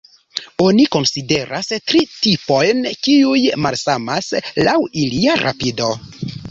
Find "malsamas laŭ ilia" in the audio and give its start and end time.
3.67-5.41